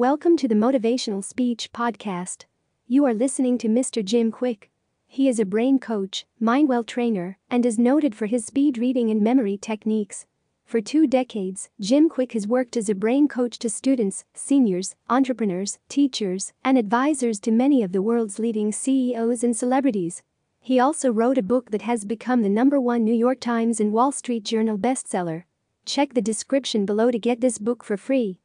Welcome 0.00 0.38
to 0.38 0.48
the 0.48 0.54
Motivational 0.54 1.22
Speech 1.22 1.74
Podcast. 1.74 2.46
You 2.86 3.04
are 3.04 3.12
listening 3.12 3.58
to 3.58 3.68
Mr. 3.68 4.02
Jim 4.02 4.32
Kwik. 4.32 4.70
He 5.06 5.28
is 5.28 5.38
a 5.38 5.44
brain 5.44 5.78
coach, 5.78 6.24
mindwell 6.40 6.86
trainer, 6.86 7.36
and 7.50 7.66
is 7.66 7.78
noted 7.78 8.14
for 8.14 8.24
his 8.24 8.46
speed 8.46 8.78
reading 8.78 9.10
and 9.10 9.20
memory 9.20 9.58
techniques. 9.58 10.24
For 10.64 10.80
two 10.80 11.06
decades, 11.06 11.68
Jim 11.78 12.08
Kwik 12.08 12.32
has 12.32 12.46
worked 12.46 12.78
as 12.78 12.88
a 12.88 12.94
brain 12.94 13.28
coach 13.28 13.58
to 13.58 13.68
students, 13.68 14.24
seniors, 14.32 14.94
entrepreneurs, 15.10 15.78
teachers, 15.90 16.54
and 16.64 16.78
advisors 16.78 17.38
to 17.40 17.50
many 17.50 17.82
of 17.82 17.92
the 17.92 18.00
world's 18.00 18.38
leading 18.38 18.72
CEOs 18.72 19.44
and 19.44 19.54
celebrities. 19.54 20.22
He 20.60 20.80
also 20.80 21.12
wrote 21.12 21.36
a 21.36 21.42
book 21.42 21.72
that 21.72 21.82
has 21.82 22.06
become 22.06 22.40
the 22.40 22.48
number 22.48 22.80
one 22.80 23.04
New 23.04 23.12
York 23.12 23.38
Times 23.38 23.80
and 23.80 23.92
Wall 23.92 24.12
Street 24.12 24.44
Journal 24.44 24.78
bestseller. 24.78 25.44
Check 25.84 26.14
the 26.14 26.22
description 26.22 26.86
below 26.86 27.10
to 27.10 27.18
get 27.18 27.42
this 27.42 27.58
book 27.58 27.84
for 27.84 27.98
free. 27.98 28.40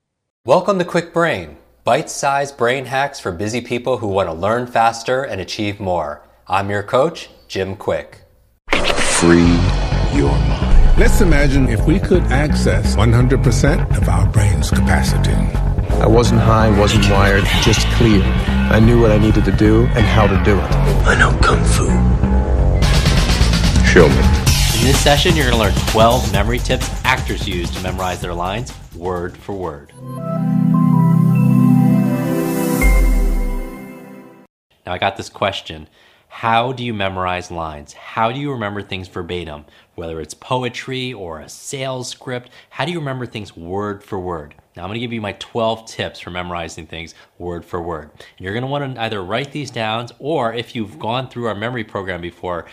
Welcome 0.47 0.77
to 0.77 0.85
Kwik 0.85 1.11
Brain, 1.11 1.57
bite 1.85 2.07
sized 2.07 2.55
brain 2.55 2.85
hacks 2.85 3.19
for 3.19 3.31
busy 3.31 3.61
people 3.61 3.97
who 3.97 4.05
want 4.05 4.29
to 4.29 4.33
learn 4.33 4.67
faster 4.67 5.23
and 5.23 5.41
achieve 5.41 5.79
more. 5.79 6.21
I'm 6.47 6.69
your 6.69 6.83
coach, 6.83 7.29
Jim 7.47 7.75
Kwik. 7.75 8.17
Free 8.69 9.57
your 10.15 10.29
mind. 10.29 10.99
Let's 10.99 11.19
imagine 11.21 11.67
if 11.67 11.87
we 11.87 11.99
could 11.99 12.21
access 12.25 12.95
100% 12.95 13.97
of 13.97 14.07
our 14.07 14.27
brain's 14.27 14.69
capacity. 14.69 15.33
I 15.99 16.05
wasn't 16.05 16.41
high, 16.41 16.69
wasn't 16.77 17.09
wired, 17.09 17.45
just 17.63 17.87
clear. 17.97 18.21
I 18.21 18.79
knew 18.79 19.01
what 19.01 19.09
I 19.09 19.17
needed 19.17 19.45
to 19.45 19.51
do 19.51 19.85
and 19.95 20.05
how 20.05 20.27
to 20.27 20.43
do 20.43 20.59
it. 20.59 20.71
I 21.07 21.17
know 21.17 21.31
Kung 21.41 21.63
Fu. 21.65 21.87
Show 23.83 24.07
me. 24.09 24.79
In 24.79 24.91
this 24.91 25.03
session, 25.03 25.35
you're 25.35 25.49
going 25.49 25.57
to 25.57 25.75
learn 25.75 25.89
12 25.89 26.31
memory 26.31 26.59
tips 26.59 26.87
actors 27.03 27.47
use 27.47 27.71
to 27.71 27.81
memorize 27.81 28.21
their 28.21 28.35
lines 28.35 28.71
word 28.95 29.37
for 29.37 29.53
word. 29.53 29.91
Now, 34.85 34.93
I 34.93 34.97
got 34.97 35.17
this 35.17 35.29
question 35.29 35.87
How 36.27 36.71
do 36.71 36.83
you 36.83 36.93
memorize 36.93 37.49
lines? 37.49 37.93
How 37.93 38.31
do 38.31 38.39
you 38.39 38.51
remember 38.51 38.81
things 38.81 39.07
verbatim? 39.07 39.65
Whether 39.95 40.21
it's 40.21 40.33
poetry 40.33 41.13
or 41.13 41.39
a 41.39 41.49
sales 41.49 42.09
script, 42.09 42.49
how 42.69 42.85
do 42.85 42.91
you 42.91 42.99
remember 42.99 43.25
things 43.25 43.55
word 43.55 44.03
for 44.03 44.19
word? 44.19 44.55
Now, 44.75 44.83
I'm 44.83 44.89
going 44.89 44.95
to 44.95 44.99
give 44.99 45.13
you 45.13 45.21
my 45.21 45.33
12 45.33 45.85
tips 45.85 46.19
for 46.19 46.31
memorizing 46.31 46.85
things 46.85 47.15
word 47.39 47.63
for 47.63 47.81
word. 47.81 48.11
And 48.11 48.21
you're 48.39 48.53
going 48.53 48.63
to 48.63 48.67
want 48.67 48.95
to 48.95 49.01
either 49.01 49.23
write 49.23 49.53
these 49.53 49.71
down 49.71 50.07
or 50.19 50.53
if 50.53 50.75
you've 50.75 50.99
gone 50.99 51.29
through 51.29 51.47
our 51.47 51.55
memory 51.55 51.83
program 51.83 52.21
before, 52.21 52.65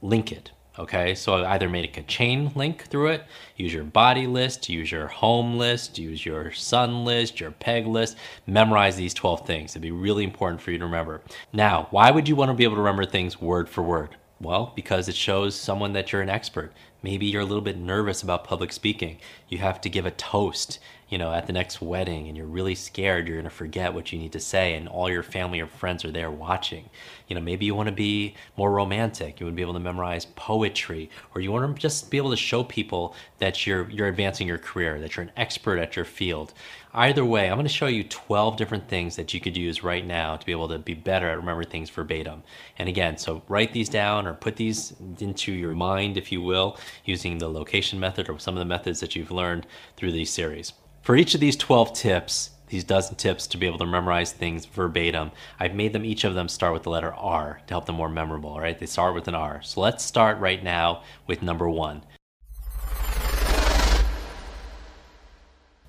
link 0.00 0.32
it. 0.32 0.50
Okay, 0.78 1.14
so 1.14 1.34
I 1.34 1.52
either 1.52 1.68
make 1.68 1.98
a 1.98 2.02
chain 2.02 2.50
link 2.54 2.84
through 2.84 3.08
it, 3.08 3.24
use 3.56 3.74
your 3.74 3.84
body 3.84 4.26
list, 4.26 4.70
use 4.70 4.90
your 4.90 5.06
home 5.06 5.58
list, 5.58 5.98
use 5.98 6.24
your 6.24 6.50
sun 6.50 7.04
list, 7.04 7.40
your 7.40 7.50
peg 7.50 7.86
list, 7.86 8.16
memorize 8.46 8.96
these 8.96 9.12
12 9.12 9.46
things. 9.46 9.72
It'd 9.72 9.82
be 9.82 9.90
really 9.90 10.24
important 10.24 10.62
for 10.62 10.70
you 10.70 10.78
to 10.78 10.86
remember. 10.86 11.20
Now, 11.52 11.88
why 11.90 12.10
would 12.10 12.26
you 12.26 12.36
want 12.36 12.50
to 12.50 12.54
be 12.54 12.64
able 12.64 12.76
to 12.76 12.80
remember 12.80 13.04
things 13.04 13.38
word 13.38 13.68
for 13.68 13.82
word? 13.82 14.16
Well, 14.40 14.72
because 14.74 15.08
it 15.08 15.14
shows 15.14 15.54
someone 15.54 15.92
that 15.92 16.10
you're 16.10 16.22
an 16.22 16.30
expert. 16.30 16.72
Maybe 17.02 17.26
you're 17.26 17.42
a 17.42 17.46
little 17.46 17.60
bit 17.60 17.76
nervous 17.76 18.22
about 18.22 18.44
public 18.44 18.72
speaking. 18.72 19.18
You 19.48 19.58
have 19.58 19.78
to 19.82 19.90
give 19.90 20.06
a 20.06 20.10
toast, 20.10 20.78
you 21.12 21.18
know, 21.18 21.30
at 21.30 21.46
the 21.46 21.52
next 21.52 21.82
wedding 21.82 22.26
and 22.26 22.38
you're 22.38 22.46
really 22.46 22.74
scared 22.74 23.28
you're 23.28 23.36
going 23.36 23.44
to 23.44 23.50
forget 23.50 23.92
what 23.92 24.10
you 24.10 24.18
need 24.18 24.32
to 24.32 24.40
say 24.40 24.72
and 24.72 24.88
all 24.88 25.10
your 25.10 25.22
family 25.22 25.60
or 25.60 25.66
friends 25.66 26.06
are 26.06 26.10
there 26.10 26.30
watching. 26.30 26.88
You 27.28 27.34
know, 27.34 27.42
maybe 27.42 27.66
you 27.66 27.74
want 27.74 27.90
to 27.90 27.94
be 27.94 28.34
more 28.56 28.72
romantic. 28.72 29.38
You 29.38 29.44
want 29.44 29.52
to 29.54 29.56
be 29.56 29.62
able 29.62 29.74
to 29.74 29.80
memorize 29.80 30.24
poetry 30.36 31.10
or 31.34 31.42
you 31.42 31.52
want 31.52 31.76
to 31.76 31.78
just 31.78 32.10
be 32.10 32.16
able 32.16 32.30
to 32.30 32.36
show 32.36 32.64
people 32.64 33.14
that 33.40 33.66
you're 33.66 33.90
you're 33.90 34.08
advancing 34.08 34.48
your 34.48 34.56
career, 34.56 34.98
that 35.00 35.14
you're 35.14 35.24
an 35.24 35.32
expert 35.36 35.78
at 35.78 35.96
your 35.96 36.06
field. 36.06 36.54
Either 36.94 37.26
way, 37.26 37.48
I'm 37.48 37.56
going 37.56 37.66
to 37.66 37.72
show 37.72 37.88
you 37.88 38.04
12 38.04 38.56
different 38.56 38.88
things 38.88 39.16
that 39.16 39.34
you 39.34 39.40
could 39.40 39.56
use 39.56 39.84
right 39.84 40.06
now 40.06 40.36
to 40.36 40.46
be 40.46 40.52
able 40.52 40.68
to 40.68 40.78
be 40.78 40.94
better 40.94 41.28
at 41.28 41.36
remembering 41.36 41.68
things 41.68 41.90
verbatim. 41.90 42.42
And 42.78 42.88
again, 42.88 43.18
so 43.18 43.42
write 43.48 43.74
these 43.74 43.90
down 43.90 44.26
or 44.26 44.32
put 44.32 44.56
these 44.56 44.94
into 45.20 45.52
your 45.52 45.74
mind, 45.74 46.16
if 46.16 46.32
you 46.32 46.40
will, 46.40 46.78
using 47.04 47.36
the 47.36 47.48
location 47.48 48.00
method 48.00 48.30
or 48.30 48.38
some 48.38 48.54
of 48.54 48.60
the 48.60 48.64
methods 48.64 49.00
that 49.00 49.14
you've 49.14 49.30
learned 49.30 49.66
through 49.98 50.12
these 50.12 50.30
series. 50.30 50.72
For 51.02 51.16
each 51.16 51.34
of 51.34 51.40
these 51.40 51.56
12 51.56 51.94
tips, 51.94 52.50
these 52.68 52.84
dozen 52.84 53.16
tips 53.16 53.48
to 53.48 53.56
be 53.56 53.66
able 53.66 53.78
to 53.78 53.86
memorize 53.86 54.30
things 54.30 54.66
verbatim, 54.66 55.32
I've 55.58 55.74
made 55.74 55.92
them 55.92 56.04
each 56.04 56.22
of 56.22 56.34
them 56.34 56.48
start 56.48 56.72
with 56.74 56.84
the 56.84 56.90
letter 56.90 57.12
R 57.12 57.60
to 57.66 57.74
help 57.74 57.86
them 57.86 57.96
more 57.96 58.08
memorable, 58.08 58.56
right? 58.60 58.78
They 58.78 58.86
start 58.86 59.12
with 59.12 59.26
an 59.26 59.34
R. 59.34 59.62
So 59.62 59.80
let's 59.80 60.04
start 60.04 60.38
right 60.38 60.62
now 60.62 61.02
with 61.26 61.42
number 61.42 61.68
one. 61.68 62.04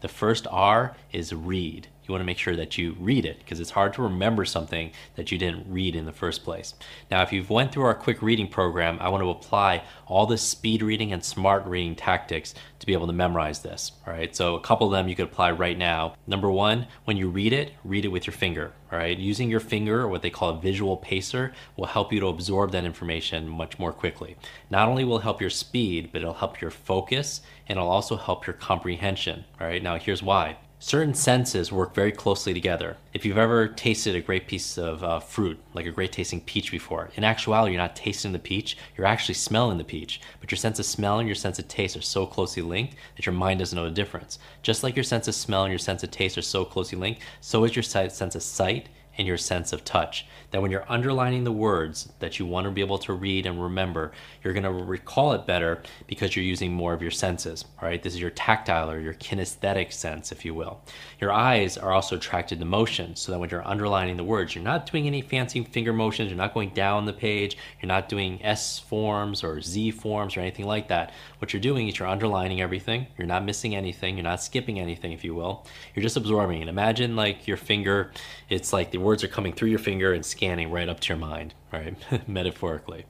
The 0.02 0.08
first 0.08 0.48
R 0.50 0.96
is 1.12 1.32
read. 1.32 1.90
You 2.06 2.12
want 2.12 2.22
to 2.22 2.26
make 2.26 2.38
sure 2.38 2.56
that 2.56 2.78
you 2.78 2.96
read 3.00 3.26
it 3.26 3.40
because 3.40 3.60
it's 3.60 3.72
hard 3.72 3.94
to 3.94 4.02
remember 4.02 4.46
something 4.46 4.92
that 5.16 5.32
you 5.32 5.38
didn't 5.38 5.72
read 5.72 5.96
in 5.96 6.06
the 6.06 6.12
first 6.12 6.44
place. 6.44 6.74
Now, 7.10 7.22
if 7.22 7.32
you've 7.32 7.50
went 7.50 7.72
through 7.72 7.84
our 7.84 7.96
Kwik 7.96 8.22
Reading 8.22 8.48
program, 8.48 8.98
I 9.00 9.10
want 9.10 9.24
to 9.24 9.30
apply 9.30 9.84
all 10.06 10.26
the 10.26 10.38
speed 10.38 10.82
reading 10.82 11.14
and 11.14 11.24
smart 11.24 11.66
reading 11.66 11.96
tactics 11.96 12.54
to 12.80 12.86
be 12.86 12.94
able 12.94 13.08
to 13.08 13.14
memorize 13.14 13.60
this. 13.60 13.94
All 14.06 14.14
right. 14.14 14.36
So 14.36 14.56
a 14.56 14.60
couple 14.60 14.88
of 14.88 14.92
them 14.92 15.08
you 15.08 15.16
could 15.16 15.28
apply 15.28 15.52
right 15.52 15.78
now. 15.78 16.16
Number 16.28 16.52
one, 16.52 16.88
when 17.06 17.16
you 17.16 17.30
read 17.30 17.54
it, 17.54 17.72
read 17.86 18.04
it 18.04 18.10
with 18.10 18.28
your 18.28 18.34
finger. 18.34 18.74
All 18.92 19.00
right. 19.00 19.18
Using 19.18 19.50
your 19.50 19.62
finger, 19.62 20.02
or 20.02 20.10
what 20.10 20.22
they 20.22 20.30
call 20.30 20.50
a 20.50 20.60
visual 20.60 20.98
pacer, 20.98 21.54
will 21.78 21.86
help 21.86 22.12
you 22.12 22.20
to 22.20 22.28
absorb 22.28 22.72
that 22.72 22.84
information 22.84 23.48
much 23.48 23.80
more 23.80 23.94
quickly. 23.94 24.36
Not 24.70 24.90
only 24.90 25.06
will 25.06 25.20
it 25.20 25.24
help 25.24 25.40
your 25.40 25.50
speed, 25.50 26.10
but 26.12 26.22
it'll 26.22 26.34
help 26.34 26.60
your 26.60 26.72
focus 26.72 27.42
and 27.68 27.78
it'll 27.78 27.90
also 27.90 28.18
help 28.18 28.46
your 28.46 28.54
comprehension. 28.54 29.46
All 29.62 29.68
right. 29.68 29.82
Now 29.82 29.98
here's 29.98 30.22
why 30.22 30.58
certain 30.84 31.14
senses 31.14 31.72
work 31.72 31.96
very 31.96 32.12
closely 32.12 32.54
together. 32.54 32.98
If 33.14 33.24
you've 33.24 33.38
ever 33.38 33.70
tasted 33.70 34.18
a 34.18 34.22
great 34.22 34.48
piece 34.48 34.78
of 34.78 35.02
uh, 35.02 35.22
fruit, 35.22 35.58
like 35.74 35.86
a 35.86 35.92
great 35.92 36.12
tasting 36.12 36.42
peach 36.42 36.72
before, 36.72 37.10
in 37.16 37.24
actuality, 37.24 37.72
you're 37.72 37.82
not 37.82 37.96
tasting 37.96 38.34
the 38.34 38.40
peach, 38.40 38.76
you're 38.98 39.08
actually 39.08 39.36
smelling 39.36 39.78
the 39.78 39.86
peach. 39.86 40.20
But 40.42 40.52
your 40.52 40.58
sense 40.58 40.80
of 40.80 40.86
smell 40.86 41.20
and 41.20 41.28
your 41.28 41.36
sense 41.36 41.58
of 41.58 41.70
taste 41.70 41.96
are 41.96 42.02
so 42.02 42.26
closely 42.26 42.62
linked 42.62 42.96
that 43.16 43.26
your 43.26 43.32
mind 43.32 43.60
doesn't 43.60 43.78
know 43.78 43.86
the 43.86 43.92
difference. 43.92 44.40
Just 44.62 44.84
like 44.84 44.98
your 44.98 45.06
sense 45.06 45.30
of 45.30 45.36
smell 45.36 45.64
and 45.64 45.72
your 45.72 45.80
sense 45.80 46.04
of 46.04 46.12
taste 46.12 46.38
are 46.38 46.42
so 46.42 46.66
closely 46.66 46.98
linked, 46.98 47.22
so 47.40 47.64
is 47.64 47.78
your 47.78 47.84
sense 47.84 48.36
of 48.36 48.44
sight 48.44 48.90
and 49.18 49.28
your 49.28 49.38
sense 49.38 49.74
of 49.74 49.84
touch. 49.84 50.26
That 50.52 50.62
when 50.62 50.70
you're 50.70 50.86
underlining 50.88 51.44
the 51.44 51.52
words 51.52 52.12
that 52.20 52.38
you 52.38 52.46
want 52.46 52.66
to 52.66 52.72
be 52.72 52.82
able 52.82 53.00
to 53.00 53.14
read 53.14 53.46
and 53.46 53.62
remember, 53.62 54.12
you're 54.44 54.54
going 54.54 54.64
to 54.64 54.72
recall 54.72 55.34
it 55.34 55.48
better 55.48 55.82
because 56.06 56.36
you're 56.36 56.46
using 56.46 56.72
more 56.72 56.94
of 56.94 57.02
your 57.02 57.12
senses. 57.12 57.66
All 57.82 57.88
right, 57.88 58.02
this 58.02 58.14
is 58.14 58.22
your 58.22 58.30
tactile 58.30 58.92
or 58.92 59.00
your 59.00 59.16
kinesthetic 59.16 59.92
sense, 59.92 60.32
if 60.32 60.46
you 60.46 60.54
will. 60.54 60.82
Your 61.20 61.32
eyes 61.32 61.78
are 61.78 61.92
also 61.92 62.18
attracted 62.18 62.60
to 62.60 62.66
motion, 62.66 63.16
so 63.16 63.32
that 63.32 63.40
when 63.40 63.50
you're 63.50 63.68
underlining 63.68 64.18
the 64.18 64.24
words, 64.24 64.54
you're 64.54 64.64
not 64.64 64.90
doing 64.92 65.08
any 65.08 65.22
fancy 65.22 65.64
finger 65.64 65.94
motions, 65.94 66.30
you're 66.30 66.38
not 66.38 66.54
going 66.54 66.70
down 66.70 67.06
the 67.06 67.14
page, 67.14 67.58
you're 67.82 67.88
not 67.88 68.10
doing 68.10 68.44
S 68.44 68.78
forms 68.78 69.44
or 69.44 69.62
Z 69.62 69.92
forms 69.92 70.38
or 70.38 70.42
anything 70.42 70.68
like 70.68 70.88
that. 70.90 71.14
What 71.40 71.52
you're 71.52 71.62
doing 71.62 71.88
is 71.88 71.98
you're 71.98 72.08
underlining 72.08 72.62
everything, 72.62 73.08
you're 73.18 73.28
not 73.28 73.44
missing 73.44 73.76
anything, 73.76 74.18
you're 74.18 74.24
not 74.24 74.42
skipping 74.42 74.80
anything, 74.80 75.14
if 75.14 75.24
you 75.24 75.34
will. 75.34 75.66
You're 75.96 76.04
just 76.04 76.18
absorbing 76.18 76.62
it. 76.62 76.68
Imagine 76.68 77.16
like 77.16 77.48
your 77.48 77.58
finger, 77.58 78.12
it's 78.50 78.72
like 78.72 78.92
the 78.92 79.00
words 79.04 79.24
are 79.24 79.28
coming 79.28 79.54
through 79.54 79.70
your 79.70 79.80
finger 79.80 80.14
and 80.14 80.26
scanning 80.26 80.72
right 80.72 80.90
up 80.90 81.00
to 81.02 81.10
your 81.10 81.18
mind, 81.18 81.54
right? 81.72 81.96
Metaphorically. 82.28 83.06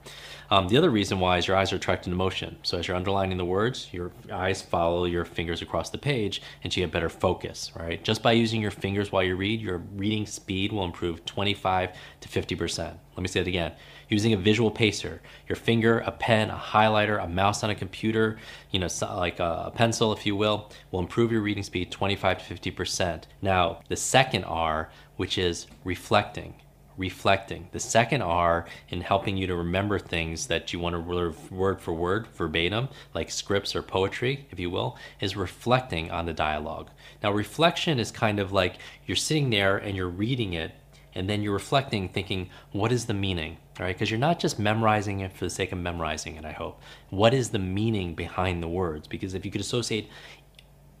Um, 0.50 0.68
the 0.68 0.76
other 0.76 0.90
reason 0.90 1.20
why 1.20 1.38
is 1.38 1.46
your 1.46 1.56
eyes 1.56 1.72
are 1.72 1.76
attracted 1.76 2.10
to 2.10 2.16
motion. 2.16 2.58
So 2.62 2.78
as 2.78 2.86
you're 2.86 2.96
underlining 2.96 3.38
the 3.38 3.44
words, 3.44 3.88
your 3.92 4.12
eyes 4.32 4.60
follow 4.60 5.04
your 5.04 5.24
fingers 5.24 5.62
across 5.62 5.90
the 5.90 5.98
page 5.98 6.42
and 6.62 6.74
you 6.76 6.82
get 6.82 6.92
better 6.92 7.08
focus, 7.08 7.72
right? 7.74 8.02
Just 8.04 8.22
by 8.22 8.32
using 8.32 8.60
your 8.60 8.70
fingers 8.70 9.10
while 9.10 9.22
you 9.22 9.36
read, 9.36 9.60
your 9.60 9.78
reading 9.78 10.26
speed 10.26 10.72
will 10.72 10.84
improve 10.84 11.24
25 11.24 11.90
to 12.20 12.28
50%. 12.28 12.78
Let 13.16 13.22
me 13.22 13.28
say 13.28 13.40
it 13.40 13.46
again. 13.46 13.72
Using 14.08 14.32
a 14.32 14.36
visual 14.36 14.70
pacer, 14.70 15.22
your 15.48 15.56
finger, 15.56 16.00
a 16.00 16.10
pen, 16.10 16.50
a 16.50 16.56
highlighter, 16.56 17.22
a 17.22 17.28
mouse 17.28 17.64
on 17.64 17.70
a 17.70 17.74
computer, 17.74 18.38
you 18.70 18.78
know, 18.78 18.88
like 19.02 19.40
a 19.40 19.72
pencil, 19.74 20.12
if 20.12 20.26
you 20.26 20.36
will, 20.36 20.70
will 20.90 21.00
improve 21.00 21.32
your 21.32 21.40
reading 21.40 21.62
speed 21.62 21.90
25 21.90 22.46
to 22.46 22.54
50%. 22.54 23.22
Now, 23.40 23.80
the 23.88 23.96
second 23.96 24.44
R, 24.44 24.90
which 25.16 25.38
is 25.38 25.66
reflecting 25.84 26.54
reflecting. 26.96 27.68
The 27.72 27.80
second 27.80 28.22
R 28.22 28.66
in 28.88 29.00
helping 29.00 29.36
you 29.36 29.46
to 29.46 29.56
remember 29.56 29.98
things 29.98 30.46
that 30.46 30.72
you 30.72 30.78
want 30.78 30.94
to 30.94 31.34
word 31.50 31.80
for 31.80 31.92
word, 31.92 32.26
verbatim, 32.28 32.88
like 33.14 33.30
scripts 33.30 33.74
or 33.74 33.82
poetry, 33.82 34.46
if 34.50 34.58
you 34.58 34.70
will, 34.70 34.96
is 35.20 35.36
reflecting 35.36 36.10
on 36.10 36.26
the 36.26 36.32
dialogue. 36.32 36.90
Now, 37.22 37.32
reflection 37.32 37.98
is 37.98 38.10
kind 38.10 38.38
of 38.38 38.52
like 38.52 38.76
you're 39.06 39.16
sitting 39.16 39.50
there 39.50 39.76
and 39.76 39.96
you're 39.96 40.08
reading 40.08 40.52
it, 40.52 40.72
and 41.14 41.28
then 41.28 41.42
you're 41.42 41.52
reflecting, 41.52 42.08
thinking, 42.08 42.50
what 42.72 42.90
is 42.92 43.06
the 43.06 43.14
meaning? 43.14 43.58
All 43.78 43.86
right, 43.86 43.94
because 43.94 44.10
you're 44.10 44.18
not 44.18 44.40
just 44.40 44.58
memorizing 44.58 45.20
it 45.20 45.32
for 45.32 45.44
the 45.44 45.50
sake 45.50 45.72
of 45.72 45.78
memorizing 45.78 46.36
it, 46.36 46.44
I 46.44 46.52
hope. 46.52 46.80
What 47.10 47.34
is 47.34 47.50
the 47.50 47.58
meaning 47.58 48.14
behind 48.14 48.62
the 48.62 48.68
words? 48.68 49.06
Because 49.08 49.34
if 49.34 49.44
you 49.44 49.50
could 49.50 49.60
associate 49.60 50.08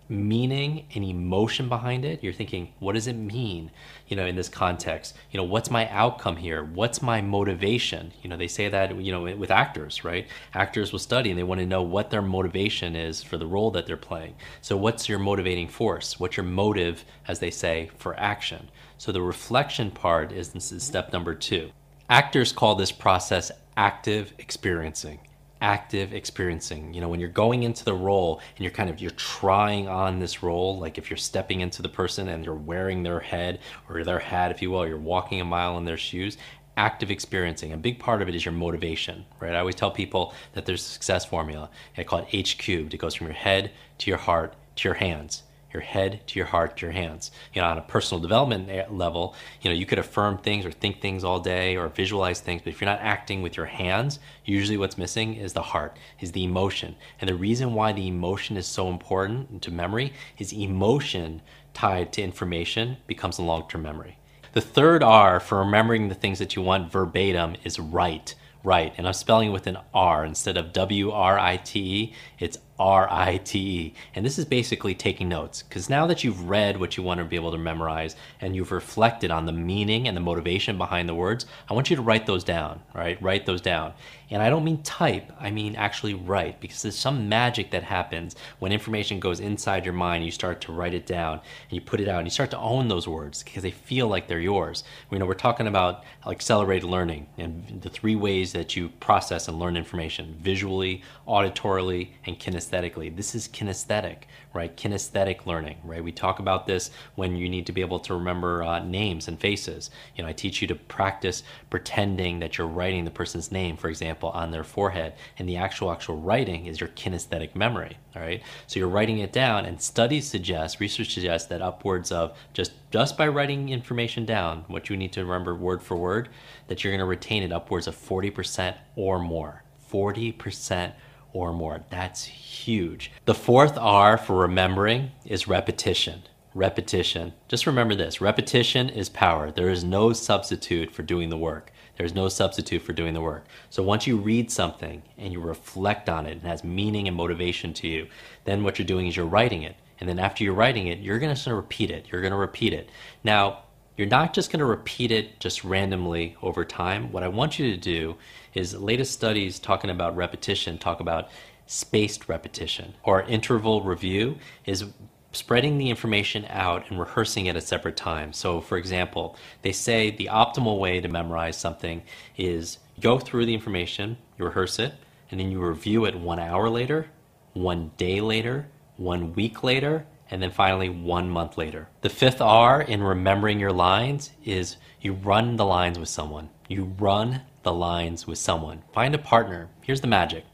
meaning 0.08 0.86
and 0.94 1.04
emotion 1.04 1.68
behind 1.68 2.04
it. 2.04 2.22
You're 2.22 2.32
thinking, 2.32 2.72
what 2.78 2.92
does 2.92 3.06
it 3.06 3.14
mean, 3.14 3.70
you 4.06 4.16
know, 4.16 4.26
in 4.26 4.36
this 4.36 4.48
context? 4.48 5.16
You 5.30 5.38
know, 5.38 5.44
what's 5.44 5.70
my 5.70 5.88
outcome 5.88 6.36
here? 6.36 6.62
What's 6.62 7.02
my 7.02 7.20
motivation? 7.20 8.12
You 8.22 8.30
know, 8.30 8.36
they 8.36 8.48
say 8.48 8.68
that, 8.68 8.96
you 9.00 9.12
know, 9.12 9.36
with 9.36 9.50
actors, 9.50 10.04
right? 10.04 10.26
Actors 10.52 10.92
will 10.92 10.98
study 10.98 11.30
and 11.30 11.38
they 11.38 11.42
want 11.42 11.60
to 11.60 11.66
know 11.66 11.82
what 11.82 12.10
their 12.10 12.22
motivation 12.22 12.96
is 12.96 13.22
for 13.22 13.36
the 13.36 13.46
role 13.46 13.70
that 13.72 13.86
they're 13.86 13.96
playing. 13.96 14.34
So, 14.60 14.76
what's 14.76 15.08
your 15.08 15.18
motivating 15.18 15.68
force? 15.68 16.20
What's 16.20 16.36
your 16.36 16.44
motive, 16.44 17.04
as 17.26 17.38
they 17.38 17.50
say, 17.50 17.90
for 17.96 18.18
action? 18.18 18.70
So, 18.98 19.12
the 19.12 19.22
reflection 19.22 19.90
part 19.90 20.32
is, 20.32 20.50
this 20.50 20.72
is 20.72 20.82
step 20.82 21.12
number 21.12 21.34
two. 21.34 21.70
Actors 22.10 22.52
call 22.52 22.74
this 22.74 22.92
process 22.92 23.50
active 23.76 24.32
experiencing 24.38 25.18
active 25.64 26.12
experiencing. 26.12 26.92
You 26.92 27.00
know 27.00 27.08
when 27.08 27.20
you're 27.20 27.30
going 27.30 27.62
into 27.62 27.86
the 27.86 27.94
role 27.94 28.42
and 28.54 28.62
you're 28.62 28.70
kind 28.70 28.90
of 28.90 29.00
you're 29.00 29.10
trying 29.12 29.88
on 29.88 30.18
this 30.18 30.42
role 30.42 30.78
like 30.78 30.98
if 30.98 31.08
you're 31.08 31.16
stepping 31.16 31.62
into 31.62 31.80
the 31.80 31.88
person 31.88 32.28
and 32.28 32.44
you're 32.44 32.54
wearing 32.54 33.02
their 33.02 33.18
head 33.18 33.60
or 33.88 34.04
their 34.04 34.18
hat 34.18 34.50
if 34.50 34.60
you 34.60 34.70
will 34.70 34.86
you're 34.86 34.98
walking 34.98 35.40
a 35.40 35.44
mile 35.44 35.78
in 35.78 35.86
their 35.86 35.96
shoes 35.96 36.36
active 36.76 37.10
experiencing. 37.10 37.72
A 37.72 37.78
big 37.78 37.98
part 37.98 38.20
of 38.20 38.28
it 38.28 38.34
is 38.34 38.44
your 38.44 38.52
motivation 38.52 39.24
right? 39.40 39.54
I 39.54 39.60
always 39.60 39.74
tell 39.74 39.90
people 39.90 40.34
that 40.52 40.66
there's 40.66 40.82
a 40.82 40.90
success 40.96 41.24
formula. 41.24 41.70
I 41.96 42.04
call 42.04 42.18
it 42.18 42.28
h 42.30 42.58
cubed. 42.58 42.92
It 42.92 42.98
goes 42.98 43.14
from 43.14 43.28
your 43.28 43.36
head 43.48 43.70
to 43.98 44.10
your 44.10 44.18
heart 44.18 44.54
to 44.76 44.88
your 44.88 44.96
hands 44.96 45.44
your 45.74 45.82
head 45.82 46.20
to 46.28 46.38
your 46.38 46.46
heart 46.46 46.76
to 46.76 46.86
your 46.86 46.92
hands. 46.92 47.30
You 47.52 47.60
know, 47.60 47.68
on 47.68 47.76
a 47.76 47.82
personal 47.82 48.22
development 48.22 48.92
level, 48.92 49.34
you 49.60 49.70
know, 49.70 49.76
you 49.76 49.84
could 49.84 49.98
affirm 49.98 50.38
things 50.38 50.64
or 50.64 50.70
think 50.70 51.00
things 51.00 51.24
all 51.24 51.40
day 51.40 51.76
or 51.76 51.88
visualize 51.88 52.40
things, 52.40 52.62
but 52.62 52.72
if 52.72 52.80
you're 52.80 52.90
not 52.90 53.00
acting 53.00 53.42
with 53.42 53.56
your 53.56 53.66
hands, 53.66 54.20
usually 54.44 54.78
what's 54.78 54.96
missing 54.96 55.34
is 55.34 55.52
the 55.52 55.60
heart, 55.60 55.98
is 56.20 56.32
the 56.32 56.44
emotion. 56.44 56.94
And 57.20 57.28
the 57.28 57.34
reason 57.34 57.74
why 57.74 57.92
the 57.92 58.08
emotion 58.08 58.56
is 58.56 58.66
so 58.66 58.88
important 58.88 59.60
to 59.62 59.70
memory 59.70 60.12
is 60.38 60.52
emotion 60.52 61.42
tied 61.74 62.12
to 62.12 62.22
information 62.22 62.96
becomes 63.06 63.38
a 63.38 63.42
long-term 63.42 63.82
memory. 63.82 64.16
The 64.52 64.60
third 64.60 65.02
R 65.02 65.40
for 65.40 65.58
remembering 65.58 66.08
the 66.08 66.14
things 66.14 66.38
that 66.38 66.54
you 66.54 66.62
want 66.62 66.92
verbatim 66.92 67.56
is 67.64 67.78
write. 67.78 68.36
Right, 68.62 68.94
and 68.96 69.06
I'm 69.06 69.12
spelling 69.12 69.50
it 69.50 69.52
with 69.52 69.66
an 69.66 69.76
R 69.92 70.24
instead 70.24 70.56
of 70.56 70.72
W 70.72 71.10
R 71.10 71.38
I 71.38 71.58
T 71.58 71.80
E. 71.80 72.14
It's 72.38 72.56
R 72.78 73.06
I 73.10 73.36
T 73.38 73.58
E. 73.58 73.94
And 74.14 74.26
this 74.26 74.38
is 74.38 74.44
basically 74.44 74.94
taking 74.94 75.28
notes 75.28 75.62
because 75.62 75.88
now 75.88 76.06
that 76.08 76.24
you've 76.24 76.48
read 76.48 76.80
what 76.80 76.96
you 76.96 77.02
want 77.04 77.18
to 77.18 77.24
be 77.24 77.36
able 77.36 77.52
to 77.52 77.58
memorize 77.58 78.16
and 78.40 78.56
you've 78.56 78.72
reflected 78.72 79.30
on 79.30 79.46
the 79.46 79.52
meaning 79.52 80.08
and 80.08 80.16
the 80.16 80.20
motivation 80.20 80.76
behind 80.76 81.08
the 81.08 81.14
words, 81.14 81.46
I 81.70 81.74
want 81.74 81.88
you 81.88 81.96
to 81.96 82.02
write 82.02 82.26
those 82.26 82.42
down, 82.42 82.80
right? 82.92 83.20
Write 83.22 83.46
those 83.46 83.60
down. 83.60 83.92
And 84.30 84.42
I 84.42 84.50
don't 84.50 84.64
mean 84.64 84.82
type, 84.82 85.30
I 85.38 85.50
mean 85.50 85.76
actually 85.76 86.14
write 86.14 86.60
because 86.60 86.82
there's 86.82 86.98
some 86.98 87.28
magic 87.28 87.70
that 87.70 87.84
happens 87.84 88.34
when 88.58 88.72
information 88.72 89.20
goes 89.20 89.38
inside 89.38 89.84
your 89.84 89.94
mind. 89.94 90.24
You 90.24 90.32
start 90.32 90.60
to 90.62 90.72
write 90.72 90.94
it 90.94 91.06
down 91.06 91.34
and 91.34 91.72
you 91.72 91.80
put 91.80 92.00
it 92.00 92.08
out 92.08 92.18
and 92.18 92.26
you 92.26 92.32
start 92.32 92.50
to 92.50 92.58
own 92.58 92.88
those 92.88 93.06
words 93.06 93.44
because 93.44 93.62
they 93.62 93.70
feel 93.70 94.08
like 94.08 94.26
they're 94.26 94.40
yours. 94.40 94.82
You 95.12 95.20
know, 95.20 95.26
we're 95.26 95.34
talking 95.34 95.68
about 95.68 96.02
accelerated 96.26 96.88
learning 96.88 97.28
and 97.38 97.82
the 97.82 97.90
three 97.90 98.16
ways 98.16 98.52
that 98.54 98.74
you 98.74 98.88
process 98.98 99.46
and 99.46 99.58
learn 99.60 99.76
information 99.76 100.36
visually, 100.40 101.02
auditorily, 101.28 102.08
and 102.26 102.36
kinesthetically. 102.40 102.63
This 102.70 103.34
is 103.34 103.48
kinesthetic, 103.48 104.24
right? 104.52 104.76
Kinesthetic 104.76 105.46
learning, 105.46 105.78
right? 105.84 106.02
We 106.02 106.12
talk 106.12 106.38
about 106.38 106.66
this 106.66 106.90
when 107.14 107.36
you 107.36 107.48
need 107.48 107.66
to 107.66 107.72
be 107.72 107.80
able 107.80 108.00
to 108.00 108.14
remember 108.14 108.62
uh, 108.62 108.80
names 108.80 109.28
and 109.28 109.38
faces. 109.38 109.90
You 110.16 110.22
know, 110.22 110.28
I 110.28 110.32
teach 110.32 110.62
you 110.62 110.68
to 110.68 110.74
practice 110.74 111.42
pretending 111.70 112.40
that 112.40 112.58
you're 112.58 112.66
writing 112.66 113.04
the 113.04 113.10
person's 113.10 113.52
name, 113.52 113.76
for 113.76 113.88
example, 113.88 114.30
on 114.30 114.50
their 114.50 114.64
forehead, 114.64 115.14
and 115.38 115.48
the 115.48 115.56
actual 115.56 115.90
actual 115.90 116.16
writing 116.16 116.66
is 116.66 116.80
your 116.80 116.90
kinesthetic 116.90 117.54
memory. 117.54 117.98
All 118.16 118.22
right, 118.22 118.42
so 118.66 118.78
you're 118.78 118.88
writing 118.88 119.18
it 119.18 119.32
down, 119.32 119.66
and 119.66 119.80
studies 119.80 120.28
suggest, 120.28 120.78
research 120.78 121.14
suggests 121.14 121.48
that 121.48 121.62
upwards 121.62 122.12
of 122.12 122.36
just 122.52 122.72
just 122.90 123.18
by 123.18 123.26
writing 123.26 123.70
information 123.70 124.24
down, 124.24 124.64
what 124.68 124.88
you 124.88 124.96
need 124.96 125.12
to 125.12 125.24
remember 125.24 125.54
word 125.54 125.82
for 125.82 125.96
word, 125.96 126.28
that 126.68 126.84
you're 126.84 126.92
going 126.92 127.00
to 127.00 127.04
retain 127.04 127.42
it 127.42 127.52
upwards 127.52 127.88
of 127.88 127.96
40% 127.96 128.76
or 128.94 129.18
more. 129.18 129.64
40% 129.92 130.92
or 131.34 131.52
more. 131.52 131.84
That's 131.90 132.24
huge. 132.24 133.12
The 133.26 133.34
fourth 133.34 133.76
R 133.76 134.16
for 134.16 134.36
remembering 134.36 135.10
is 135.26 135.46
repetition. 135.46 136.22
Repetition. 136.54 137.34
Just 137.48 137.66
remember 137.66 137.94
this 137.94 138.20
repetition 138.20 138.88
is 138.88 139.08
power. 139.10 139.50
There 139.50 139.68
is 139.68 139.84
no 139.84 140.14
substitute 140.14 140.92
for 140.92 141.02
doing 141.02 141.28
the 141.28 141.36
work. 141.36 141.72
There's 141.96 142.14
no 142.14 142.28
substitute 142.28 142.82
for 142.82 142.92
doing 142.92 143.14
the 143.14 143.20
work. 143.20 143.46
So 143.70 143.82
once 143.82 144.06
you 144.06 144.16
read 144.16 144.50
something 144.50 145.02
and 145.18 145.32
you 145.32 145.40
reflect 145.40 146.08
on 146.08 146.26
it 146.26 146.32
and 146.32 146.42
it 146.42 146.48
has 146.48 146.64
meaning 146.64 147.08
and 147.08 147.16
motivation 147.16 147.74
to 147.74 147.88
you, 147.88 148.06
then 148.44 148.62
what 148.62 148.78
you're 148.78 148.86
doing 148.86 149.06
is 149.06 149.16
you're 149.16 149.26
writing 149.26 149.62
it. 149.62 149.76
And 150.00 150.08
then 150.08 150.18
after 150.18 150.42
you're 150.42 150.54
writing 150.54 150.86
it, 150.88 150.98
you're 151.00 151.18
going 151.18 151.34
to 151.34 151.54
repeat 151.54 151.90
it. 151.90 152.06
You're 152.10 152.20
going 152.20 152.32
to 152.32 152.36
repeat 152.36 152.72
it. 152.72 152.90
Now, 153.22 153.64
you're 153.96 154.08
not 154.08 154.34
just 154.34 154.50
going 154.50 154.60
to 154.60 154.64
repeat 154.64 155.10
it 155.10 155.38
just 155.38 155.64
randomly 155.64 156.36
over 156.42 156.64
time. 156.64 157.12
What 157.12 157.22
I 157.22 157.28
want 157.28 157.58
you 157.58 157.70
to 157.70 157.76
do 157.76 158.16
is 158.54 158.74
latest 158.74 159.12
studies 159.12 159.58
talking 159.58 159.90
about 159.90 160.16
repetition 160.16 160.78
talk 160.78 161.00
about 161.00 161.28
spaced 161.66 162.28
repetition 162.28 162.94
or 163.04 163.22
interval 163.22 163.82
review 163.82 164.36
is 164.66 164.84
spreading 165.32 165.78
the 165.78 165.90
information 165.90 166.44
out 166.48 166.88
and 166.90 166.98
rehearsing 166.98 167.46
it 167.46 167.56
at 167.56 167.62
separate 167.62 167.96
times. 167.96 168.36
So, 168.36 168.60
for 168.60 168.78
example, 168.78 169.36
they 169.62 169.72
say 169.72 170.10
the 170.10 170.28
optimal 170.30 170.78
way 170.78 171.00
to 171.00 171.08
memorize 171.08 171.56
something 171.56 172.02
is 172.36 172.78
go 173.00 173.18
through 173.18 173.46
the 173.46 173.54
information, 173.54 174.16
you 174.38 174.44
rehearse 174.44 174.78
it, 174.78 174.94
and 175.30 175.40
then 175.40 175.50
you 175.50 175.60
review 175.60 176.04
it 176.04 176.18
one 176.18 176.38
hour 176.38 176.68
later, 176.68 177.08
one 177.54 177.90
day 177.96 178.20
later, 178.20 178.68
one 178.96 179.32
week 179.34 179.64
later, 179.64 180.06
and 180.30 180.42
then 180.42 180.50
finally 180.50 180.88
one 180.88 181.28
month 181.28 181.56
later. 181.58 181.88
The 182.00 182.08
fifth 182.08 182.40
R 182.40 182.80
in 182.80 183.02
remembering 183.02 183.60
your 183.60 183.72
lines 183.72 184.30
is 184.44 184.76
you 185.00 185.12
run 185.12 185.56
the 185.56 185.64
lines 185.64 185.98
with 185.98 186.08
someone. 186.08 186.50
You 186.68 186.94
run 186.98 187.42
the 187.62 187.72
lines 187.72 188.26
with 188.26 188.38
someone. 188.38 188.82
Find 188.92 189.14
a 189.14 189.18
partner. 189.18 189.68
Here's 189.82 190.00
the 190.00 190.06
magic. 190.06 190.44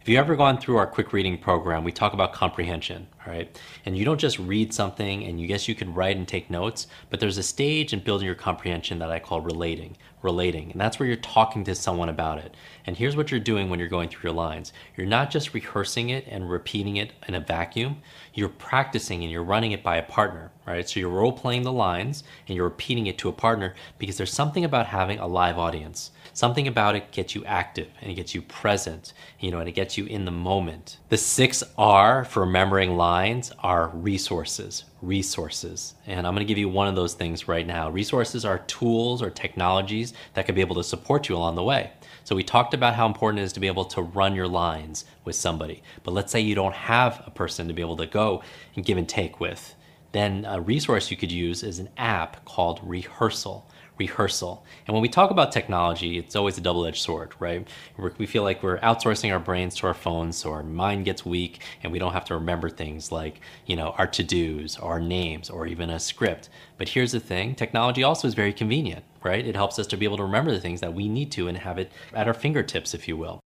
If 0.00 0.08
you've 0.08 0.18
ever 0.18 0.36
gone 0.36 0.58
through 0.58 0.76
our 0.76 0.86
Kwik 0.86 1.12
Reading 1.12 1.38
program, 1.38 1.82
we 1.82 1.90
talk 1.90 2.12
about 2.12 2.32
comprehension, 2.32 3.08
right? 3.26 3.60
And 3.84 3.96
you 3.96 4.04
don't 4.04 4.20
just 4.20 4.38
read 4.38 4.72
something 4.72 5.24
and 5.24 5.40
you 5.40 5.46
guess 5.46 5.68
you 5.68 5.74
could 5.74 5.94
write 5.94 6.16
and 6.16 6.26
take 6.26 6.50
notes, 6.50 6.86
but 7.10 7.20
there's 7.20 7.38
a 7.38 7.42
stage 7.42 7.92
in 7.92 8.00
building 8.00 8.26
your 8.26 8.34
comprehension 8.34 8.98
that 9.00 9.10
I 9.10 9.18
call 9.18 9.40
relating, 9.40 9.96
relating. 10.22 10.72
And 10.72 10.80
that's 10.80 10.98
where 10.98 11.06
you're 11.06 11.16
talking 11.16 11.64
to 11.64 11.74
someone 11.74 12.08
about 12.08 12.38
it. 12.38 12.54
And 12.86 12.96
here's 12.96 13.16
what 13.16 13.30
you're 13.30 13.40
doing 13.40 13.68
when 13.68 13.78
you're 13.78 13.88
going 13.88 14.08
through 14.08 14.30
your 14.30 14.36
lines. 14.36 14.72
You're 14.96 15.06
not 15.06 15.30
just 15.30 15.54
rehearsing 15.54 16.10
it 16.10 16.26
and 16.28 16.50
repeating 16.50 16.96
it 16.96 17.12
in 17.28 17.34
a 17.34 17.40
vacuum. 17.40 18.02
You're 18.34 18.48
practicing 18.48 19.22
and 19.22 19.32
you're 19.32 19.42
running 19.42 19.72
it 19.72 19.82
by 19.82 19.96
a 19.96 20.02
partner, 20.02 20.50
right? 20.66 20.88
So 20.88 21.00
you're 21.00 21.08
role 21.08 21.32
playing 21.32 21.62
the 21.62 21.72
lines 21.72 22.24
and 22.46 22.56
you're 22.56 22.64
repeating 22.64 23.06
it 23.06 23.18
to 23.18 23.28
a 23.28 23.32
partner 23.32 23.74
because 23.98 24.16
there's 24.16 24.32
something 24.32 24.64
about 24.64 24.86
having 24.86 25.18
a 25.18 25.26
live 25.26 25.58
audience. 25.58 26.10
Something 26.32 26.68
about 26.68 26.96
it 26.96 27.12
gets 27.12 27.34
you 27.34 27.44
active 27.46 27.88
and 28.00 28.10
it 28.10 28.14
gets 28.14 28.34
you 28.34 28.42
present, 28.42 29.14
you 29.40 29.50
know, 29.50 29.58
and 29.58 29.68
it 29.68 29.72
gets 29.72 29.96
you 29.96 30.04
in 30.04 30.26
the 30.26 30.30
moment. 30.30 30.98
The 31.08 31.16
six 31.16 31.62
R 31.78 32.24
for 32.24 32.40
remembering 32.40 32.96
lines 32.96 33.15
are 33.60 33.88
resources, 33.94 34.84
resources. 35.00 35.94
And 36.06 36.26
I'm 36.26 36.34
going 36.34 36.46
to 36.46 36.48
give 36.48 36.58
you 36.58 36.68
one 36.68 36.86
of 36.86 36.96
those 36.96 37.14
things 37.14 37.48
right 37.48 37.66
now. 37.66 37.88
Resources 37.88 38.44
are 38.44 38.58
tools 38.58 39.22
or 39.22 39.30
technologies 39.30 40.12
that 40.34 40.44
can 40.44 40.54
be 40.54 40.60
able 40.60 40.74
to 40.74 40.84
support 40.84 41.26
you 41.26 41.34
along 41.34 41.54
the 41.54 41.62
way. 41.62 41.92
So 42.24 42.36
we 42.36 42.44
talked 42.44 42.74
about 42.74 42.94
how 42.94 43.06
important 43.06 43.40
it 43.40 43.44
is 43.44 43.54
to 43.54 43.60
be 43.60 43.68
able 43.68 43.86
to 43.86 44.02
run 44.02 44.34
your 44.34 44.46
lines 44.46 45.06
with 45.24 45.34
somebody. 45.34 45.82
But 46.02 46.12
let's 46.12 46.30
say 46.30 46.40
you 46.40 46.54
don't 46.54 46.74
have 46.74 47.22
a 47.26 47.30
person 47.30 47.68
to 47.68 47.74
be 47.74 47.80
able 47.80 47.96
to 47.96 48.06
go 48.06 48.42
and 48.74 48.84
give 48.84 48.98
and 48.98 49.08
take 49.08 49.40
with. 49.40 49.74
Then 50.12 50.44
a 50.44 50.60
resource 50.60 51.10
you 51.10 51.16
could 51.16 51.32
use 51.32 51.62
is 51.62 51.78
an 51.78 51.88
app 51.96 52.44
called 52.44 52.80
Rehearsal 52.82 53.66
rehearsal. 53.98 54.64
And 54.86 54.94
when 54.94 55.02
we 55.02 55.08
talk 55.08 55.30
about 55.30 55.52
technology, 55.52 56.18
it's 56.18 56.36
always 56.36 56.58
a 56.58 56.60
double 56.60 56.86
edged 56.86 57.02
sword, 57.02 57.34
right? 57.38 57.66
We're, 57.96 58.12
we 58.18 58.26
feel 58.26 58.42
like 58.42 58.62
we're 58.62 58.78
outsourcing 58.80 59.32
our 59.32 59.38
brains 59.38 59.74
to 59.76 59.86
our 59.86 59.94
phones, 59.94 60.36
so 60.36 60.52
our 60.52 60.62
mind 60.62 61.04
gets 61.04 61.24
weak 61.24 61.62
and 61.82 61.92
we 61.92 61.98
don't 61.98 62.12
have 62.12 62.24
to 62.26 62.34
remember 62.34 62.68
things 62.68 63.10
like, 63.10 63.40
you 63.66 63.76
know, 63.76 63.94
our 63.98 64.06
to 64.06 64.22
dos, 64.22 64.78
our 64.78 65.00
names, 65.00 65.50
or 65.50 65.66
even 65.66 65.90
a 65.90 65.98
script. 65.98 66.48
But 66.78 66.90
here's 66.90 67.12
the 67.12 67.20
thing 67.20 67.54
technology 67.54 68.02
also 68.02 68.28
is 68.28 68.34
very 68.34 68.52
convenient, 68.52 69.04
right? 69.22 69.46
It 69.46 69.54
helps 69.54 69.78
us 69.78 69.86
to 69.88 69.96
be 69.96 70.04
able 70.04 70.18
to 70.18 70.24
remember 70.24 70.52
the 70.52 70.60
things 70.60 70.80
that 70.80 70.94
we 70.94 71.08
need 71.08 71.32
to 71.32 71.48
and 71.48 71.58
have 71.58 71.78
it 71.78 71.90
at 72.14 72.28
our 72.28 72.34
fingertips, 72.34 72.94
if 72.94 73.08
you 73.08 73.16
will. 73.16 73.40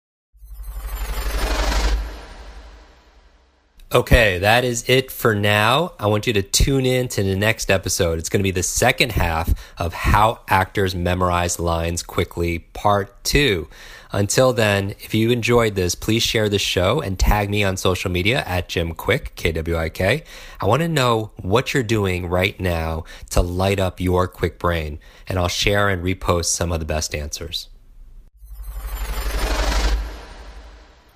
Okay, 3.93 4.39
that 4.39 4.65
is 4.65 4.83
it 4.89 5.09
for 5.09 5.33
now. 5.33 5.93
I 5.97 6.07
want 6.07 6.27
you 6.27 6.33
to 6.33 6.41
tune 6.41 6.85
in 6.85 7.07
to 7.07 7.23
the 7.23 7.37
next 7.37 7.71
episode. 7.71 8.19
It's 8.19 8.27
going 8.27 8.41
to 8.41 8.43
be 8.43 8.51
the 8.51 8.61
second 8.61 9.13
half 9.13 9.53
of 9.77 9.93
How 9.93 10.41
Actors 10.49 10.93
Memorize 10.93 11.57
Lines 11.57 12.03
Quickly, 12.03 12.59
Part 12.59 13.23
2. 13.23 13.65
Until 14.11 14.51
then, 14.51 14.89
if 14.99 15.13
you 15.13 15.31
enjoyed 15.31 15.75
this, 15.75 15.95
please 15.95 16.21
share 16.21 16.49
the 16.49 16.59
show 16.59 16.99
and 16.99 17.17
tag 17.17 17.49
me 17.49 17.63
on 17.63 17.77
social 17.77 18.11
media 18.11 18.43
at 18.45 18.67
Jim 18.67 18.93
Kwik, 18.93 19.35
K 19.35 19.53
W 19.53 19.77
I 19.77 19.87
K. 19.87 20.25
I 20.59 20.65
want 20.65 20.81
to 20.81 20.89
know 20.89 21.31
what 21.37 21.73
you're 21.73 21.81
doing 21.81 22.27
right 22.27 22.59
now 22.59 23.05
to 23.29 23.41
light 23.41 23.79
up 23.79 24.01
your 24.01 24.27
quick 24.27 24.59
brain, 24.59 24.99
and 25.29 25.39
I'll 25.39 25.47
share 25.47 25.87
and 25.87 26.03
repost 26.03 26.47
some 26.47 26.73
of 26.73 26.81
the 26.81 26.85
best 26.85 27.15
answers. 27.15 27.69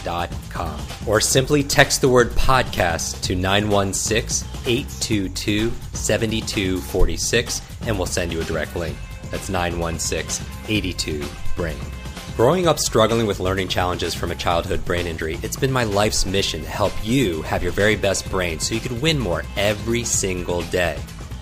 kwikbrain.com. 0.00 0.80
Or 1.06 1.20
simply 1.20 1.62
text 1.62 2.00
the 2.00 2.08
word 2.08 2.30
podcast 2.30 3.22
to 3.22 3.34
916 3.34 4.48
822 4.66 5.70
7246 5.92 7.62
and 7.86 7.96
we'll 7.96 8.06
send 8.06 8.32
you 8.32 8.40
a 8.40 8.44
direct 8.44 8.76
link. 8.76 8.96
That's 9.30 9.48
916 9.48 10.46
82 10.68 11.24
Brain. 11.56 11.78
Growing 12.36 12.66
up 12.66 12.78
struggling 12.78 13.26
with 13.26 13.40
learning 13.40 13.68
challenges 13.68 14.14
from 14.14 14.30
a 14.30 14.34
childhood 14.34 14.84
brain 14.84 15.06
injury, 15.06 15.38
it's 15.42 15.56
been 15.56 15.72
my 15.72 15.84
life's 15.84 16.24
mission 16.24 16.62
to 16.62 16.68
help 16.68 16.92
you 17.04 17.42
have 17.42 17.62
your 17.62 17.72
very 17.72 17.96
best 17.96 18.30
brain 18.30 18.58
so 18.58 18.74
you 18.74 18.80
can 18.80 19.00
win 19.00 19.18
more 19.18 19.42
every 19.56 20.04
single 20.04 20.62
day. 20.62 20.98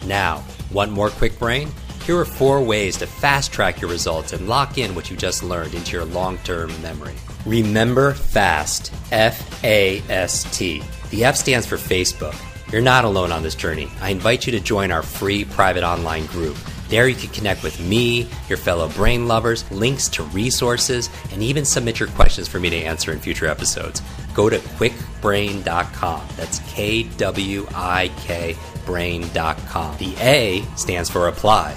Now, 0.07 0.43
Want 0.71 0.93
more 0.93 1.09
Kwik 1.09 1.39
Brain? 1.39 1.71
Here 2.09 2.17
are 2.17 2.25
four 2.25 2.63
ways 2.63 2.97
to 2.97 3.07
fast 3.07 3.53
track 3.53 3.83
your 3.83 3.91
results 3.91 4.33
and 4.33 4.49
lock 4.49 4.79
in 4.79 4.95
what 4.95 5.11
you 5.11 5.17
just 5.19 5.43
learned 5.43 5.75
into 5.75 5.93
your 5.93 6.07
long 6.07 6.39
term 6.39 6.73
memory. 6.81 7.13
Remember 7.45 8.15
FAST. 8.15 8.91
F 9.13 9.63
A 9.63 10.03
S 10.09 10.45
T. 10.57 10.83
The 11.11 11.27
F 11.27 11.37
stands 11.37 11.67
for 11.67 11.77
Facebook. 11.77 12.35
You're 12.73 12.81
not 12.81 13.05
alone 13.05 13.31
on 13.31 13.43
this 13.43 13.55
journey. 13.55 13.91
I 14.01 14.09
invite 14.09 14.47
you 14.47 14.53
to 14.53 14.61
join 14.61 14.91
our 14.91 15.03
free 15.03 15.45
private 15.45 15.85
online 15.85 16.25
group. 16.25 16.57
There 16.89 17.09
you 17.09 17.15
can 17.15 17.29
connect 17.29 17.63
with 17.63 17.79
me, 17.79 18.27
your 18.49 18.57
fellow 18.57 18.89
brain 18.89 19.29
lovers, 19.29 19.71
links 19.71 20.09
to 20.09 20.23
resources, 20.23 21.11
and 21.31 21.43
even 21.43 21.67
submit 21.67 22.01
your 22.01 22.09
questions 22.09 22.49
for 22.49 22.59
me 22.59 22.71
to 22.71 22.77
answer 22.77 23.13
in 23.13 23.21
future 23.21 23.49
episodes. 23.49 24.01
Go 24.33 24.49
to 24.49 24.57
kwikbrain.com. 24.57 26.27
That's 26.39 26.61
K 26.73 27.03
W 27.03 27.67
I 27.75 28.11
K 28.17 28.57
brain.com. 28.87 29.99
The 29.99 30.17
A 30.21 30.63
stands 30.75 31.11
for 31.11 31.29
apply. 31.29 31.77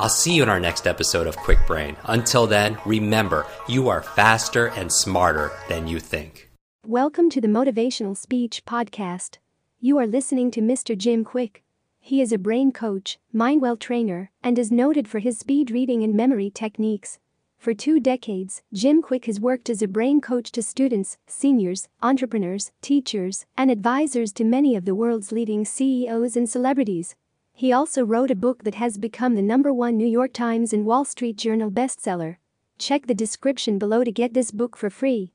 I'll 0.00 0.08
see 0.08 0.34
you 0.36 0.44
in 0.44 0.48
our 0.48 0.60
next 0.60 0.86
episode 0.86 1.26
of 1.26 1.36
Kwik 1.36 1.66
Brain. 1.66 1.96
Until 2.04 2.46
then, 2.46 2.78
remember, 2.86 3.44
you 3.66 3.88
are 3.88 4.00
faster 4.00 4.68
and 4.68 4.92
smarter 4.92 5.50
than 5.68 5.88
you 5.88 5.98
think. 5.98 6.48
Welcome 6.86 7.28
to 7.30 7.40
the 7.40 7.48
Motivational 7.48 8.16
Speech 8.16 8.62
Podcast. 8.64 9.38
You 9.80 9.98
are 9.98 10.06
listening 10.06 10.52
to 10.52 10.60
Mr. 10.60 10.96
Jim 10.96 11.24
Kwik. 11.24 11.62
He 11.98 12.20
is 12.20 12.32
a 12.32 12.38
brain 12.38 12.70
coach, 12.70 13.18
mindwell 13.34 13.76
trainer, 13.76 14.30
and 14.40 14.56
is 14.56 14.70
noted 14.70 15.08
for 15.08 15.18
his 15.18 15.36
speed 15.36 15.72
reading 15.72 16.04
and 16.04 16.14
memory 16.14 16.48
techniques. 16.48 17.18
For 17.58 17.74
two 17.74 17.98
decades, 17.98 18.62
Jim 18.72 19.02
Kwik 19.02 19.24
has 19.24 19.40
worked 19.40 19.68
as 19.68 19.82
a 19.82 19.88
brain 19.88 20.20
coach 20.20 20.52
to 20.52 20.62
students, 20.62 21.18
seniors, 21.26 21.88
entrepreneurs, 22.04 22.70
teachers, 22.82 23.46
and 23.56 23.68
advisors 23.68 24.32
to 24.34 24.44
many 24.44 24.76
of 24.76 24.84
the 24.84 24.94
world's 24.94 25.32
leading 25.32 25.64
CEOs 25.64 26.36
and 26.36 26.48
celebrities. 26.48 27.16
He 27.58 27.72
also 27.72 28.04
wrote 28.04 28.30
a 28.30 28.36
book 28.36 28.62
that 28.62 28.76
has 28.76 28.98
become 28.98 29.34
the 29.34 29.42
number 29.42 29.74
one 29.74 29.96
New 29.96 30.06
York 30.06 30.32
Times 30.32 30.72
and 30.72 30.86
Wall 30.86 31.04
Street 31.04 31.36
Journal 31.36 31.72
bestseller. 31.72 32.36
Check 32.78 33.08
the 33.08 33.16
description 33.16 33.80
below 33.80 34.04
to 34.04 34.12
get 34.12 34.32
this 34.32 34.52
book 34.52 34.76
for 34.76 34.90
free. 34.90 35.32